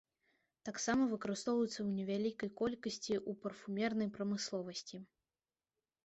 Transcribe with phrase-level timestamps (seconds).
[0.67, 4.97] Таксама выкарыстоўваецца ў невялікай колькасці ў парфумернай прамысловасці.